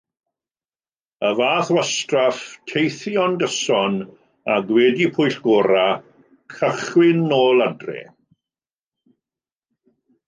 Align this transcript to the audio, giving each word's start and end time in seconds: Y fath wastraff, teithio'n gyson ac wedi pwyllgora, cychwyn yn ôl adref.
Y 1.27 1.29
fath 1.39 1.67
wastraff, 1.75 2.39
teithio'n 2.71 3.37
gyson 3.43 3.99
ac 4.55 4.73
wedi 4.77 5.09
pwyllgora, 5.19 5.85
cychwyn 6.57 7.23
yn 7.27 7.37
ôl 7.41 7.63
adref. 7.69 8.11